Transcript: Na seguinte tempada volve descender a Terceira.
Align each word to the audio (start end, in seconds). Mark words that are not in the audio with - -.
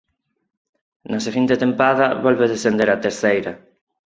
Na 1.11 1.19
seguinte 1.25 1.59
tempada 1.63 2.07
volve 2.25 2.51
descender 2.53 2.89
a 2.91 3.01
Terceira. 3.05 3.51